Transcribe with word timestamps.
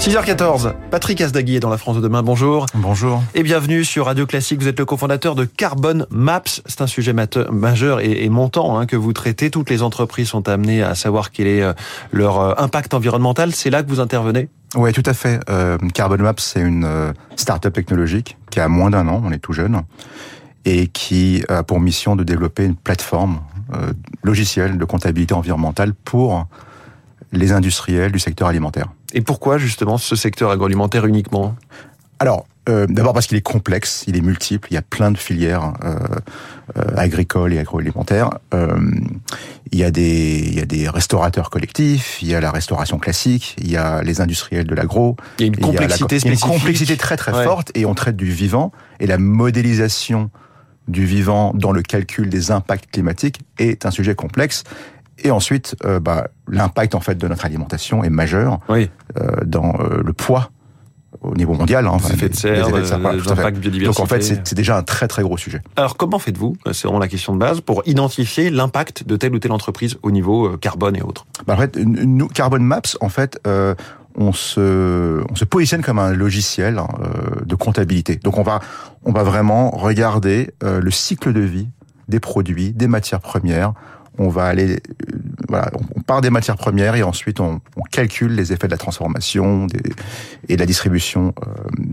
6h14, 0.00 0.72
Patrick 0.90 1.20
Asdagui 1.20 1.56
est 1.56 1.60
dans 1.60 1.68
la 1.68 1.76
France 1.76 1.96
de 1.96 2.00
demain. 2.00 2.22
Bonjour. 2.22 2.64
Bonjour. 2.74 3.22
Et 3.34 3.42
bienvenue 3.42 3.84
sur 3.84 4.06
Radio 4.06 4.24
Classique. 4.24 4.62
Vous 4.62 4.66
êtes 4.66 4.78
le 4.78 4.86
cofondateur 4.86 5.34
de 5.34 5.44
Carbon 5.44 6.06
Maps. 6.08 6.40
C'est 6.64 6.80
un 6.80 6.86
sujet 6.86 7.12
majeur 7.12 8.00
et, 8.00 8.26
montant 8.30 8.78
hein, 8.78 8.86
que 8.86 8.96
vous 8.96 9.12
traitez. 9.12 9.50
Toutes 9.50 9.68
les 9.68 9.82
entreprises 9.82 10.28
sont 10.28 10.48
amenées 10.48 10.82
à 10.82 10.94
savoir 10.94 11.30
quel 11.30 11.46
est 11.48 11.60
euh, 11.60 11.74
leur 12.12 12.40
euh, 12.40 12.54
impact 12.56 12.94
environnemental. 12.94 13.54
C'est 13.54 13.68
là 13.68 13.82
que 13.82 13.90
vous 13.90 14.00
intervenez? 14.00 14.48
Oui, 14.74 14.94
tout 14.94 15.02
à 15.04 15.12
fait. 15.12 15.38
Euh, 15.50 15.76
Carbon 15.92 16.16
Maps, 16.16 16.32
c'est 16.38 16.62
une 16.62 17.12
start-up 17.36 17.74
technologique 17.74 18.38
qui 18.50 18.58
a 18.58 18.68
moins 18.68 18.88
d'un 18.88 19.06
an, 19.06 19.20
on 19.22 19.32
est 19.32 19.38
tout 19.38 19.52
jeune, 19.52 19.82
et 20.64 20.86
qui 20.86 21.44
a 21.50 21.62
pour 21.62 21.78
mission 21.78 22.16
de 22.16 22.24
développer 22.24 22.64
une 22.64 22.74
plateforme 22.74 23.40
logicielle 24.22 24.78
de 24.78 24.84
comptabilité 24.86 25.34
environnementale 25.34 25.92
pour 25.92 26.46
les 27.32 27.52
industriels 27.52 28.12
du 28.12 28.18
secteur 28.18 28.48
alimentaire. 28.48 28.88
Et 29.12 29.20
pourquoi 29.20 29.58
justement 29.58 29.98
ce 29.98 30.16
secteur 30.16 30.50
agroalimentaire 30.50 31.06
uniquement? 31.06 31.54
Alors, 32.18 32.46
euh, 32.68 32.86
d'abord 32.86 33.14
parce 33.14 33.26
qu'il 33.26 33.38
est 33.38 33.42
complexe, 33.42 34.04
il 34.06 34.16
est 34.16 34.20
multiple, 34.20 34.68
il 34.70 34.74
y 34.74 34.76
a 34.76 34.82
plein 34.82 35.10
de 35.10 35.16
filières 35.16 35.72
euh, 35.82 35.96
euh, 36.76 36.96
agricoles 36.96 37.54
et 37.54 37.58
agroalimentaires. 37.58 38.30
il, 38.52 39.78
y 39.78 39.82
a 39.82 39.90
des, 39.90 40.44
il 40.46 40.54
y 40.54 40.60
a 40.60 40.66
des 40.66 40.88
restaurateurs 40.88 41.48
collectifs, 41.48 42.18
il 42.20 42.28
y 42.28 42.34
a 42.34 42.40
la 42.40 42.50
restauration 42.50 42.98
classique, 42.98 43.56
il 43.58 43.70
y 43.70 43.76
a 43.76 44.02
les 44.02 44.20
industriels 44.20 44.66
de 44.66 44.74
l'agro. 44.74 45.16
Il 45.38 45.42
y 45.42 45.44
a 45.44 45.46
une 45.46 45.56
complexité 45.56 46.16
il 46.16 46.24
y 46.26 46.28
a 46.28 46.32
une 46.32 46.38
complexité 46.38 46.96
très 46.96 47.16
très 47.16 47.32
forte 47.44 47.70
et 47.74 47.86
on 47.86 47.94
traite 47.94 48.16
du 48.16 48.30
vivant 48.30 48.72
et 49.00 49.06
la 49.06 49.16
modélisation 49.16 50.30
du 50.86 51.06
vivant 51.06 51.52
dans 51.54 51.72
le 51.72 51.82
calcul 51.82 52.28
des 52.28 52.50
impacts 52.50 52.90
climatiques 52.90 53.40
est 53.58 53.86
un 53.86 53.90
sujet 53.90 54.14
complexe. 54.14 54.64
Et 55.22 55.30
ensuite, 55.30 55.76
euh, 55.84 56.00
bah, 56.00 56.28
l'impact 56.48 56.94
en 56.94 57.00
fait 57.00 57.16
de 57.16 57.28
notre 57.28 57.44
alimentation 57.44 58.04
est 58.04 58.10
majeur 58.10 58.58
oui. 58.68 58.90
euh, 59.18 59.44
dans 59.44 59.74
euh, 59.80 60.02
le 60.04 60.12
poids 60.12 60.50
au 61.22 61.34
niveau 61.34 61.54
mondial. 61.54 61.86
Hein, 61.86 61.98
effets 62.12 62.28
de 62.28 62.36
serre, 62.36 62.74
les, 62.74 62.92
impacts 62.92 63.58
biodiversité. 63.58 63.84
Donc 63.84 64.00
en 64.00 64.06
fait, 64.06 64.22
c'est 64.22 64.54
déjà 64.54 64.76
un 64.76 64.82
très 64.82 65.08
très 65.08 65.22
gros 65.22 65.36
sujet. 65.36 65.60
Alors 65.76 65.96
comment 65.96 66.18
faites-vous, 66.18 66.56
c'est 66.72 66.84
vraiment 66.84 67.00
la 67.00 67.08
question 67.08 67.34
de 67.34 67.38
base, 67.38 67.60
pour 67.60 67.82
identifier 67.84 68.48
l'impact 68.48 69.06
de 69.06 69.16
telle 69.16 69.34
ou 69.34 69.38
telle 69.38 69.52
entreprise 69.52 69.98
au 70.02 70.12
niveau 70.12 70.56
carbone 70.56 70.96
et 70.96 71.02
autres? 71.02 71.26
Bah, 71.46 71.54
En 71.54 71.56
fait, 71.58 71.76
nous, 71.76 72.28
Carbon 72.28 72.60
Maps, 72.60 72.80
en 73.00 73.08
fait, 73.08 73.40
euh, 73.46 73.74
on 74.14 74.32
se, 74.32 75.22
on 75.30 75.34
se 75.34 75.44
positionne 75.44 75.82
comme 75.82 75.98
un 75.98 76.12
logiciel 76.12 76.78
hein, 76.78 76.88
de 77.44 77.54
comptabilité. 77.54 78.16
Donc 78.16 78.38
on 78.38 78.42
va, 78.42 78.60
on 79.04 79.12
va 79.12 79.24
vraiment 79.24 79.70
regarder 79.70 80.52
le 80.62 80.90
cycle 80.90 81.32
de 81.32 81.40
vie 81.40 81.68
des 82.08 82.20
produits, 82.20 82.72
des 82.72 82.88
matières 82.88 83.20
premières 83.20 83.72
on 84.18 84.28
va 84.28 84.44
aller, 84.44 84.72
euh, 84.72 85.16
voilà, 85.48 85.70
on 85.96 86.00
part 86.00 86.20
des 86.20 86.30
matières 86.30 86.56
premières 86.56 86.94
et 86.94 87.02
ensuite 87.02 87.40
on, 87.40 87.60
calcule 87.90 88.34
les 88.34 88.52
effets 88.52 88.66
de 88.66 88.72
la 88.72 88.78
transformation 88.78 89.66
et 90.48 90.54
de 90.54 90.60
la 90.60 90.66
distribution. 90.66 91.34
Euh, 91.46 91.50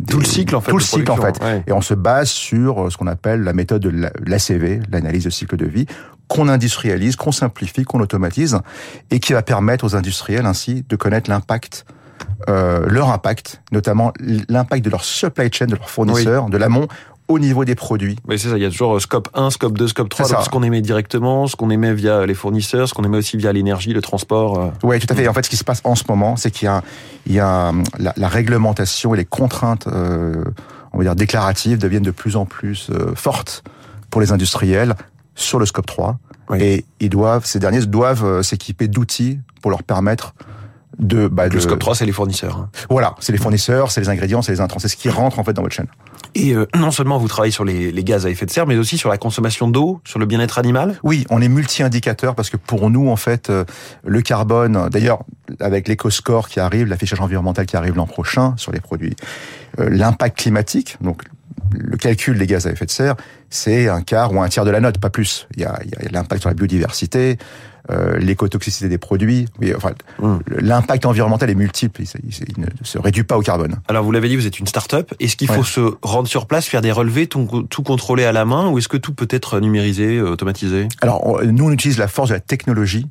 tout 0.08 0.20
le 0.20 0.26
cycle 0.26 0.56
en 0.56 0.62
fait. 0.62 0.72
Tout 0.72 0.78
le 0.78 0.84
cycle 0.84 1.12
en 1.12 1.16
fait. 1.16 1.40
Et 1.66 1.72
on 1.72 1.82
se 1.82 1.94
base 1.94 2.30
sur 2.30 2.86
euh, 2.86 2.90
ce 2.90 2.98
qu'on 2.98 3.08
appelle 3.08 3.42
la 3.42 3.54
méthode 3.54 3.82
de 3.82 4.10
l'ACV, 4.26 4.82
l'analyse 4.92 5.24
de 5.24 5.30
cycle 5.30 5.58
de 5.58 5.66
vie, 5.66 5.86
qu'on 6.28 6.50
industrialise, 6.50 7.16
qu'on 7.16 7.32
simplifie, 7.32 7.84
qu'on 7.84 8.00
automatise 8.00 8.60
et 9.10 9.20
qui 9.20 9.34
va 9.34 9.42
permettre 9.42 9.86
aux 9.86 9.96
industriels 9.96 10.46
ainsi 10.46 10.86
de 10.88 10.96
connaître 10.96 11.30
l'impact 11.30 11.86
leur 12.48 13.10
impact, 13.10 13.62
notamment 13.72 14.14
l'impact 14.48 14.86
de 14.86 14.90
leur 14.90 15.04
supply 15.04 15.52
chain, 15.52 15.66
de 15.66 15.76
leurs 15.76 15.90
fournisseurs, 15.90 16.50
de 16.50 16.58
l'amont 16.58 16.88
au 17.28 17.40
niveau 17.40 17.66
des 17.66 17.76
produits. 17.76 18.16
Mais 18.28 18.38
c'est 18.38 18.50
ça, 18.50 18.58
il 18.58 18.64
y 18.64 18.66
a 18.66 18.70
toujours 18.70 18.96
euh, 18.96 19.00
scope 19.00 19.30
1, 19.34 19.50
scope 19.52 19.78
2, 19.78 19.88
scope 19.88 20.10
3, 20.10 20.44
ce 20.44 20.50
qu'on 20.50 20.64
émet 20.64 20.82
directement, 20.82 21.48
ce 21.48 21.56
qu'on 21.56 21.70
émet 21.70 21.94
via 21.94 22.26
les 22.26 22.34
fournisseurs, 22.34 22.88
ce 22.88 22.94
qu'on 22.94 23.04
émet 23.04 23.18
aussi 23.18 23.38
via 23.38 23.52
l'énergie, 23.52 23.94
le 23.94 24.02
transport. 24.02 24.60
Euh. 24.60 24.70
Oui, 24.84 25.00
tout 25.00 25.08
à 25.10 25.16
fait. 25.16 25.28
En 25.28 25.34
fait, 25.34 25.44
ce 25.44 25.50
qui 25.50 25.58
se 25.58 25.64
passe 25.64 25.82
en 25.84 25.96
ce 25.96 26.04
moment, 26.08 26.36
c'est 26.36 26.52
qu'il 26.52 26.66
y 26.66 26.70
a, 26.70 26.82
il 27.26 27.34
y 27.34 27.40
a 27.40 27.72
la, 28.00 28.14
la, 28.16 28.28
réglementation 28.28 29.14
et 29.14 29.18
les 29.18 29.26
contraintes, 29.26 29.88
euh, 29.88 30.44
on 30.94 31.00
va 31.00 31.04
dire, 31.04 31.16
déclaratives 31.16 31.78
deviennent 31.78 32.04
de 32.04 32.12
plus 32.12 32.38
en 32.38 32.46
plus 32.46 32.90
euh, 32.92 33.14
fortes 33.16 33.64
pour 34.10 34.22
les 34.22 34.32
industriels 34.32 34.96
sur 35.36 35.60
le 35.60 35.66
scope 35.66 35.86
3. 35.86 36.18
Et 36.58 36.86
ils 37.02 37.10
doivent, 37.10 37.46
ces 37.46 37.60
derniers 37.60 37.86
doivent 37.86 38.42
s'équiper 38.42 38.88
d'outils 38.88 39.40
pour 39.62 39.70
leur 39.70 39.84
permettre 39.84 40.34
de, 40.98 41.28
bah, 41.28 41.48
Le 41.48 41.60
scope 41.60 41.80
3, 41.80 41.96
c'est 41.96 42.06
les 42.06 42.12
fournisseurs. 42.12 42.58
Hein. 42.58 42.70
Voilà, 42.90 43.16
c'est 43.20 43.32
les 43.32 43.38
fournisseurs, 43.38 43.92
c'est 43.92 44.02
les 44.02 44.10
ingrédients, 44.10 44.42
c'est 44.42 44.52
les 44.52 44.62
intrants, 44.62 44.80
c'est 44.80 44.88
ce 44.88 44.96
qui 44.96 45.10
rentre 45.10 45.40
en 45.40 45.44
fait 45.44 45.54
dans 45.54 45.62
votre 45.62 45.76
chaîne. 45.76 45.88
Et 46.36 46.54
euh, 46.54 46.68
non 46.76 46.92
seulement 46.92 47.18
vous 47.18 47.28
travaillez 47.28 47.52
sur 47.52 47.66
les, 47.66 47.92
les, 47.92 48.04
gaz 48.04 48.26
à 48.26 48.30
effet 48.30 48.46
de 48.46 48.52
serre, 48.52 48.68
mais 48.68 48.78
aussi 48.78 48.98
sur 48.98 49.10
la 49.10 49.18
consommation 49.18 49.68
d'eau, 49.68 50.02
sur 50.06 50.20
le 50.20 50.26
bien-être 50.26 50.58
animal. 50.58 51.00
Oui, 51.04 51.26
on 51.30 51.42
est 51.42 51.50
multi-indicateur 51.50 52.36
parce 52.36 52.50
que 52.50 52.58
pour 52.58 52.90
nous, 52.90 53.10
en 53.10 53.16
fait, 53.16 53.50
euh, 53.50 53.66
le 54.06 54.22
carbone, 54.22 54.90
d'ailleurs, 54.90 55.24
avec 55.60 55.88
l'éco-score 55.88 56.50
qui 56.50 56.60
arrive, 56.60 56.88
l'affichage 56.88 57.20
environnemental 57.22 57.66
qui 57.66 57.78
arrive 57.78 57.96
l'an 57.96 58.08
prochain 58.08 58.54
sur 58.58 58.72
les 58.72 58.80
produits, 58.80 59.16
euh, 59.80 59.90
l'impact 59.90 60.38
climatique, 60.38 60.98
donc 61.02 61.24
le 61.72 61.98
calcul 61.98 62.38
des 62.38 62.48
gaz 62.48 62.68
à 62.68 62.72
effet 62.72 62.86
de 62.86 62.92
serre, 62.92 63.16
c'est 63.50 63.88
un 63.88 64.02
quart 64.02 64.34
ou 64.34 64.42
un 64.42 64.50
tiers 64.50 64.66
de 64.66 64.72
la 64.72 64.80
note, 64.80 64.98
pas 64.98 65.10
plus. 65.10 65.48
Il 65.56 65.62
y 65.62 65.66
a, 65.66 65.80
il 65.84 65.92
y 65.92 66.08
a 66.08 66.12
l'impact 66.12 66.42
sur 66.42 66.50
la 66.50 66.54
biodiversité, 66.54 67.38
euh, 67.90 68.18
l'écotoxicité 68.18 68.90
des 68.90 68.98
produits. 68.98 69.48
enfin, 69.76 69.92
hum. 70.20 70.42
l'impact 70.48 71.06
environnemental 71.06 71.50
est 71.50 71.56
multiple. 71.56 72.02
Il, 72.02 72.62
ne 72.62 72.68
se 72.84 72.98
réduit 72.98 73.24
pas 73.24 73.38
au 73.38 73.42
carbone. 73.42 73.78
Alors, 73.88 74.04
vous 74.04 74.12
l'avez 74.12 74.28
dit, 74.28 74.36
vous 74.36 74.48
êtes 74.48 74.60
une 74.60 74.68
start-up. 74.68 75.14
Est-ce 75.20 75.38
qu'il 75.38 75.48
faut 75.48 75.64
se 75.64 75.96
rendre 76.02 76.28
sur 76.28 76.48
place, 76.48 76.66
faire 76.66 76.82
des 76.82 76.92
relevés, 76.92 77.28
tout, 77.28 77.66
tout 77.70 77.84
contrôler 77.84 78.26
à 78.26 78.34
la 78.34 78.44
main, 78.44 78.70
ou 78.70 78.78
est-ce 78.78 78.90
que 78.90 78.98
tout 78.98 79.14
peut 79.14 79.28
être 79.30 79.60
numérisé, 79.60 80.22
automatisé? 80.22 80.88
Alors, 81.02 81.42
nous, 81.46 81.66
on 81.66 81.72
utilise 81.72 81.98
la 81.98 82.08
force 82.08 82.30
de 82.30 82.34
la 82.34 82.42
technologie 82.42 83.08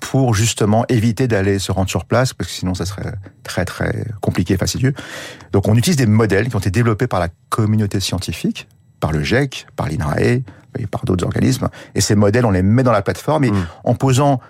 pour 0.00 0.34
justement 0.34 0.84
éviter 0.88 1.26
d'aller 1.26 1.58
se 1.58 1.72
rendre 1.72 1.88
sur 1.88 2.04
place, 2.04 2.34
parce 2.34 2.50
que 2.50 2.56
sinon 2.56 2.74
ça 2.74 2.84
serait 2.84 3.14
très 3.42 3.64
très 3.64 4.06
compliqué 4.20 4.54
et 4.54 4.56
fastidieux. 4.56 4.94
Donc 5.52 5.68
on 5.68 5.76
utilise 5.76 5.96
des 5.96 6.06
modèles 6.06 6.48
qui 6.48 6.56
ont 6.56 6.60
été 6.60 6.70
développés 6.70 7.06
par 7.06 7.20
la 7.20 7.28
communauté 7.48 8.00
scientifique, 8.00 8.68
par 9.00 9.12
le 9.12 9.22
GEC, 9.22 9.66
par 9.76 9.88
l'INRAE, 9.88 10.42
et 10.78 10.86
par 10.86 11.04
d'autres 11.04 11.24
organismes. 11.24 11.68
Et 11.94 12.00
ces 12.00 12.14
modèles, 12.14 12.46
on 12.46 12.50
les 12.50 12.62
met 12.62 12.82
dans 12.82 12.92
la 12.92 13.02
plateforme 13.02 13.44
et 13.44 13.50
mm. 13.50 13.66
en 13.84 13.94
posant 13.94 14.40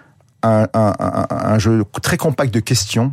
un, 0.43 0.67
un, 0.75 0.93
un, 0.99 1.27
un, 1.31 1.59
jeu 1.59 1.85
très 2.03 2.17
compact 2.17 2.53
de 2.53 2.61
questions 2.61 3.13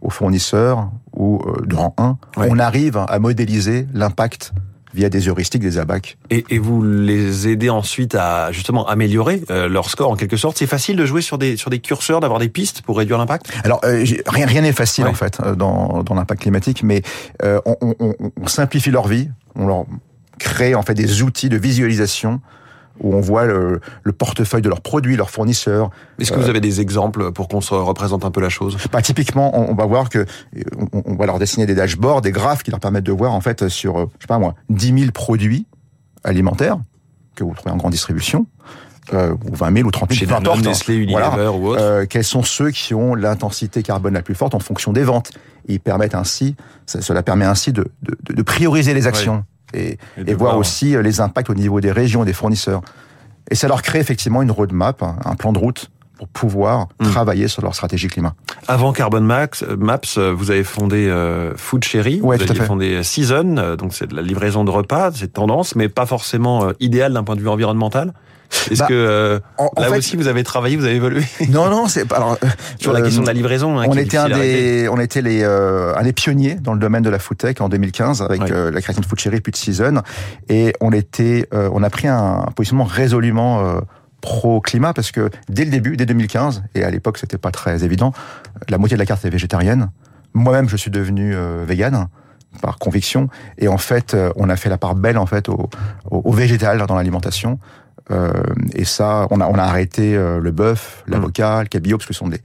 aux 0.00 0.10
fournisseurs 0.10 0.90
ou 1.14 1.40
euh, 1.46 1.66
de 1.66 1.74
rang 1.74 1.94
1, 1.98 2.16
on 2.36 2.58
arrive 2.58 3.04
à 3.08 3.18
modéliser 3.18 3.86
l'impact 3.94 4.52
via 4.94 5.08
des 5.10 5.28
heuristiques, 5.28 5.60
des 5.60 5.78
abacs. 5.78 6.16
Et, 6.30 6.44
et, 6.48 6.58
vous 6.58 6.82
les 6.82 7.48
aidez 7.48 7.68
ensuite 7.68 8.14
à 8.14 8.52
justement 8.52 8.86
améliorer 8.86 9.42
euh, 9.50 9.68
leur 9.68 9.90
score 9.90 10.10
en 10.10 10.16
quelque 10.16 10.36
sorte. 10.36 10.56
C'est 10.56 10.66
facile 10.66 10.96
de 10.96 11.04
jouer 11.04 11.20
sur 11.20 11.36
des 11.36 11.56
sur 11.56 11.68
des 11.68 11.80
curseurs, 11.80 12.20
d'avoir 12.20 12.38
des 12.38 12.48
pistes 12.48 12.82
pour 12.82 12.96
réduire 12.96 13.18
l'impact? 13.18 13.52
Alors 13.64 13.80
euh, 13.84 14.04
rien 14.26 14.46
rien 14.46 14.62
n'est 14.62 14.72
facile 14.72 15.06
en 15.06 15.14
fait 15.14 15.40
dans 15.56 16.02
dans 16.04 16.14
l'impact 16.14 16.42
climatique, 16.42 16.82
mais 16.82 17.02
on, 17.42 17.76
on, 17.82 18.14
on, 18.20 18.46
simplifie 18.46 18.90
leur 18.90 19.08
vie, 19.08 19.28
on 19.56 19.66
leur 19.66 19.84
créer 20.38 20.74
en 20.74 20.82
fait 20.82 20.94
des 20.94 21.22
outils 21.22 21.48
de 21.48 21.56
visualisation 21.56 22.40
où 23.00 23.14
on 23.14 23.20
voit 23.20 23.46
le, 23.46 23.80
portefeuille 24.16 24.62
de 24.62 24.68
leurs 24.68 24.80
produits, 24.80 25.16
leurs 25.16 25.30
fournisseurs. 25.30 25.90
Est-ce 26.18 26.32
que 26.32 26.38
vous 26.38 26.46
euh, 26.46 26.50
avez 26.50 26.60
des 26.60 26.80
exemples 26.80 27.32
pour 27.32 27.48
qu'on 27.48 27.60
se 27.60 27.74
représente 27.74 28.24
un 28.24 28.30
peu 28.30 28.40
la 28.40 28.48
chose? 28.48 28.76
Bah, 28.92 29.02
Typiquement, 29.02 29.70
on, 29.70 29.74
va 29.74 29.86
voir 29.86 30.08
que 30.08 30.26
on, 30.92 31.14
va 31.14 31.26
leur 31.26 31.38
dessiner 31.38 31.66
des 31.66 31.74
dashboards, 31.74 32.22
des 32.22 32.32
graphes 32.32 32.62
qui 32.62 32.70
leur 32.70 32.80
permettent 32.80 33.04
de 33.04 33.12
voir 33.12 33.32
en 33.32 33.40
fait 33.40 33.68
sur, 33.68 33.98
euh, 33.98 34.06
je 34.18 34.24
sais 34.24 34.26
pas 34.26 34.38
moi, 34.38 34.54
10 34.70 34.98
000 35.00 35.12
produits 35.12 35.66
alimentaires 36.24 36.78
que 37.36 37.44
vous 37.44 37.54
trouvez 37.54 37.70
en 37.70 37.76
grande 37.76 37.92
distribution. 37.92 38.46
Euh, 39.14 39.34
ou 39.50 39.54
20 39.54 39.74
000 39.74 39.88
ou 39.88 39.90
30 39.90 40.10
000, 40.10 40.18
Chez 40.18 40.26
peu 40.26 40.34
importe. 40.34 40.62
Nestlé, 40.62 40.96
Unilever 40.96 41.50
ou 41.54 41.68
autre. 41.68 41.80
Euh, 41.80 42.04
quels 42.04 42.24
sont 42.24 42.42
ceux 42.42 42.70
qui 42.70 42.92
ont 42.92 43.14
l'intensité 43.14 43.82
carbone 43.82 44.12
la 44.12 44.20
plus 44.20 44.34
forte 44.34 44.54
en 44.54 44.58
fonction 44.58 44.92
des 44.92 45.02
ventes? 45.02 45.30
Ils 45.66 45.80
permettent 45.80 46.14
ainsi, 46.14 46.56
cela 46.84 47.22
permet 47.22 47.46
ainsi 47.46 47.72
de, 47.72 47.86
de, 48.02 48.34
de 48.34 48.42
prioriser 48.42 48.92
les 48.92 49.06
actions 49.06 49.44
et, 49.74 49.98
et, 50.16 50.34
voir 50.34 50.56
aussi 50.56 50.96
euh, 50.96 51.02
les 51.02 51.20
impacts 51.20 51.50
au 51.50 51.54
niveau 51.54 51.80
des 51.80 51.92
régions 51.92 52.22
et 52.22 52.26
des 52.26 52.32
fournisseurs. 52.32 52.80
Et 53.50 53.54
ça 53.54 53.68
leur 53.68 53.82
crée 53.82 53.98
effectivement 53.98 54.42
une 54.42 54.50
roadmap, 54.50 55.02
un 55.02 55.34
plan 55.34 55.52
de 55.52 55.58
route 55.58 55.90
pour 56.18 56.28
pouvoir 56.28 56.88
hmm. 57.00 57.06
travailler 57.06 57.48
sur 57.48 57.62
leur 57.62 57.74
stratégie 57.74 58.08
climat. 58.08 58.34
Avant 58.66 58.92
Carbon 58.92 59.20
Max, 59.20 59.62
euh, 59.62 59.76
Maps, 59.76 60.00
euh, 60.18 60.34
vous 60.36 60.50
avez 60.50 60.64
fondé 60.64 61.08
Food 61.56 61.84
Cherry, 61.84 62.20
ouais, 62.20 62.36
vous 62.36 62.50
avez 62.50 62.60
fondé 62.60 63.02
Season, 63.02 63.76
donc 63.76 63.94
c'est 63.94 64.08
de 64.08 64.14
la 64.14 64.22
livraison 64.22 64.64
de 64.64 64.70
repas, 64.70 65.12
c'est 65.14 65.32
tendance, 65.32 65.74
mais 65.74 65.88
pas 65.88 66.06
forcément 66.06 66.68
idéal 66.80 67.12
d'un 67.14 67.24
point 67.24 67.36
de 67.36 67.40
vue 67.40 67.48
environnemental. 67.48 68.12
Est-ce 68.70 68.80
bah, 68.80 68.86
que 68.86 68.94
euh, 68.94 69.38
là 69.76 69.90
aussi 69.90 70.16
vous 70.16 70.26
avez 70.26 70.42
travaillé, 70.42 70.76
vous 70.76 70.84
avez 70.84 70.96
évolué? 70.96 71.22
Non, 71.50 71.68
non, 71.70 71.86
c'est 71.86 72.10
alors 72.12 72.38
sur 72.78 72.92
la 72.92 73.02
question 73.02 73.22
de 73.22 73.26
la 73.26 73.32
livraison. 73.32 73.78
Hein, 73.78 73.86
on 73.88 73.96
était 73.96 74.16
un 74.16 74.28
des, 74.28 74.88
on 74.90 74.98
était 74.98 75.22
les 75.22 75.42
euh, 75.42 75.94
un 75.96 76.02
des 76.02 76.12
pionniers 76.12 76.54
dans 76.54 76.72
le 76.72 76.78
domaine 76.78 77.02
de 77.02 77.10
la 77.10 77.18
food 77.18 77.38
tech 77.38 77.60
en 77.60 77.68
2015 77.68 78.22
avec 78.22 78.50
euh, 78.50 78.70
la 78.70 78.80
création 78.80 79.00
de 79.00 79.06
Food 79.06 79.18
Cherry 79.18 79.40
puis 79.40 79.52
de 79.52 79.56
Season, 79.56 80.02
et 80.48 80.72
on 80.80 80.92
était, 80.92 81.48
on 81.52 81.82
a 81.82 81.90
pris 81.90 82.08
un, 82.08 82.46
positionnement 82.54 82.84
résolument 82.84 83.80
pro 84.20 84.60
climat 84.60 84.92
parce 84.92 85.12
que 85.12 85.30
dès 85.48 85.64
le 85.64 85.70
début, 85.70 85.96
dès 85.96 86.06
2015, 86.06 86.64
et 86.74 86.84
à 86.84 86.90
l'époque 86.90 87.18
c'était 87.18 87.38
pas 87.38 87.50
très 87.50 87.84
évident, 87.84 88.12
la 88.68 88.78
moitié 88.78 88.96
de 88.96 89.00
la 89.00 89.06
carte 89.06 89.24
est 89.24 89.30
végétarienne. 89.30 89.90
Moi-même, 90.34 90.68
je 90.68 90.76
suis 90.76 90.90
devenu 90.90 91.34
vegan 91.64 92.08
par 92.60 92.78
conviction. 92.78 93.28
Et 93.56 93.66
en 93.66 93.78
fait, 93.78 94.16
on 94.36 94.50
a 94.50 94.56
fait 94.56 94.68
la 94.68 94.76
part 94.76 94.94
belle 94.94 95.16
en 95.16 95.26
fait 95.26 95.48
au, 95.48 95.70
au, 96.10 96.22
au 96.24 96.32
végétal 96.32 96.84
dans 96.86 96.94
l'alimentation. 96.94 97.58
Euh, 98.10 98.32
et 98.74 98.84
ça, 98.84 99.26
on 99.30 99.40
a, 99.40 99.46
on 99.46 99.54
a 99.54 99.62
arrêté 99.62 100.16
euh, 100.16 100.40
le 100.40 100.50
bœuf, 100.50 101.04
l'avocat, 101.06 101.62
le 101.62 101.68
cabillaud, 101.68 101.98
parce 101.98 102.06
que 102.06 102.14
ce 102.14 102.18
sont 102.18 102.28
des, 102.28 102.40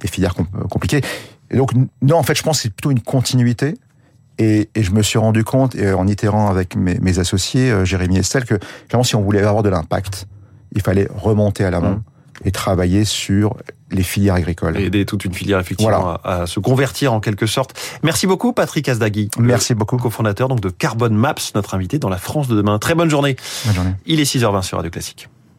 des 0.00 0.08
filières 0.08 0.34
compliquées. 0.70 1.02
Et 1.50 1.56
donc, 1.56 1.70
non, 2.02 2.16
en 2.16 2.22
fait, 2.22 2.34
je 2.36 2.42
pense 2.42 2.58
que 2.58 2.62
c'est 2.64 2.74
plutôt 2.74 2.90
une 2.90 3.02
continuité. 3.02 3.74
Et, 4.38 4.68
et, 4.74 4.82
je 4.82 4.90
me 4.90 5.02
suis 5.02 5.18
rendu 5.18 5.44
compte, 5.44 5.76
et 5.76 5.92
en 5.92 6.08
itérant 6.08 6.48
avec 6.48 6.74
mes, 6.74 6.98
mes 6.98 7.20
associés, 7.20 7.70
euh, 7.70 7.84
Jérémy 7.84 8.16
et 8.16 8.20
Estelle, 8.20 8.44
que 8.44 8.58
clairement, 8.88 9.04
si 9.04 9.14
on 9.14 9.22
voulait 9.22 9.42
avoir 9.42 9.62
de 9.62 9.68
l'impact, 9.68 10.26
il 10.74 10.82
fallait 10.82 11.08
remonter 11.14 11.64
à 11.64 11.70
l'amont. 11.70 11.96
Mmh 11.96 12.02
et 12.44 12.50
travailler 12.50 13.04
sur 13.04 13.56
les 13.90 14.02
filières 14.02 14.34
agricoles. 14.34 14.76
Et 14.78 14.86
aider 14.86 15.06
toute 15.06 15.24
une 15.24 15.32
filière 15.34 15.60
effectivement 15.60 15.92
voilà. 15.92 16.20
à, 16.24 16.42
à, 16.42 16.46
se 16.46 16.58
convertir 16.58 17.12
en 17.12 17.20
quelque 17.20 17.46
sorte. 17.46 17.78
Merci 18.02 18.26
beaucoup 18.26 18.52
Patrick 18.52 18.88
Asdagui. 18.88 19.30
Merci 19.38 19.74
beaucoup. 19.74 19.96
cofondateur 19.98 20.48
donc 20.48 20.60
de 20.60 20.68
Carbon 20.68 21.10
Maps, 21.10 21.34
notre 21.54 21.74
invité 21.74 21.98
dans 21.98 22.08
la 22.08 22.18
France 22.18 22.48
de 22.48 22.56
demain. 22.56 22.78
Très 22.78 22.94
bonne 22.94 23.10
journée. 23.10 23.36
Bonne 23.66 23.74
journée. 23.74 23.92
Il 24.06 24.20
est 24.20 24.24
6h20 24.24 24.62
sur 24.62 24.78
Radio 24.78 24.90
Classique. 24.90 25.28